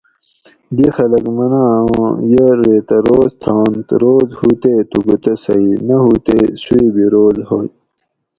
[0.75, 5.95] دی خلک مناں اوں یہ ریتہ روز تھانت روز ہو تے تھوکو تہ صحیح نہ
[6.03, 7.69] ہو تے سویبی روز ہوئے